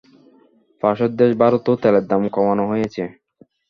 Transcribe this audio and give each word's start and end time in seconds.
পাশের 0.83 1.11
দেশ 1.19 1.31
ভারতেও 1.41 1.75
তেলের 1.81 2.05
দাম 2.11 2.21
কমানো 2.35 2.63
হয়েছে। 2.71 3.03